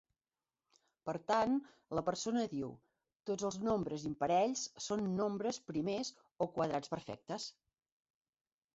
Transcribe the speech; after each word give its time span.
Per 1.09 1.13
tant, 1.31 1.53
la 1.99 2.03
persona 2.07 2.47
diu, 2.55 2.73
tots 3.31 3.47
els 3.51 3.61
nombres 3.69 4.09
imparells 4.13 4.67
són 4.89 5.07
nombres 5.23 5.63
primers 5.71 6.15
o 6.49 6.53
quadrats 6.59 6.95
perfectes. 6.99 7.51